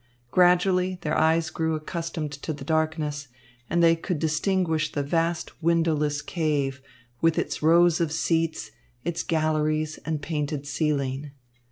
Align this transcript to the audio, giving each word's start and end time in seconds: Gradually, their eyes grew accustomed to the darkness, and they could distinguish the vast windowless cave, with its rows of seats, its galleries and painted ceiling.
Gradually, 0.31 0.97
their 1.03 1.15
eyes 1.15 1.51
grew 1.51 1.75
accustomed 1.75 2.31
to 2.31 2.53
the 2.53 2.65
darkness, 2.65 3.27
and 3.69 3.83
they 3.83 3.95
could 3.95 4.17
distinguish 4.17 4.91
the 4.91 5.03
vast 5.03 5.61
windowless 5.61 6.23
cave, 6.23 6.81
with 7.21 7.37
its 7.37 7.61
rows 7.61 8.01
of 8.01 8.11
seats, 8.11 8.71
its 9.03 9.21
galleries 9.21 9.99
and 10.03 10.19
painted 10.19 10.65
ceiling. 10.65 11.33